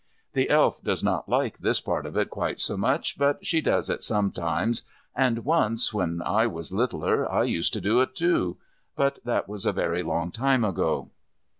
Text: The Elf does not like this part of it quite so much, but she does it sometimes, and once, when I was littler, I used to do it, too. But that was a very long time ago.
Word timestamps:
The 0.33 0.49
Elf 0.49 0.83
does 0.83 1.03
not 1.03 1.29
like 1.29 1.59
this 1.59 1.79
part 1.79 2.07
of 2.07 2.17
it 2.17 2.31
quite 2.31 2.59
so 2.59 2.75
much, 2.75 3.19
but 3.19 3.45
she 3.45 3.61
does 3.61 3.87
it 3.87 4.03
sometimes, 4.03 4.81
and 5.15 5.45
once, 5.45 5.93
when 5.93 6.23
I 6.25 6.47
was 6.47 6.73
littler, 6.73 7.31
I 7.31 7.43
used 7.43 7.73
to 7.73 7.81
do 7.81 8.01
it, 8.01 8.15
too. 8.15 8.57
But 8.95 9.19
that 9.25 9.47
was 9.47 9.67
a 9.67 9.71
very 9.71 10.01
long 10.01 10.31
time 10.31 10.65
ago. 10.65 11.11